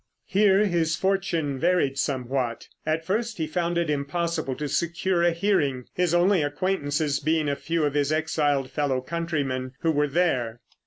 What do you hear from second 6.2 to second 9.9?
acquaintances being a few of his exiled fellow countrymen,